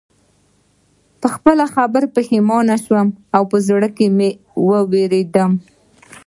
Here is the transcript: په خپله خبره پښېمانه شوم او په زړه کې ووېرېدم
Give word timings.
په 1.21 1.27
خپله 1.35 1.65
خبره 1.73 2.07
پښېمانه 2.15 2.75
شوم 2.85 3.07
او 3.35 3.43
په 3.51 3.57
زړه 3.67 3.89
کې 3.97 4.07
ووېرېدم 4.69 5.51